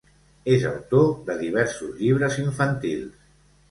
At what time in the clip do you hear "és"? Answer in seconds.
0.53-0.65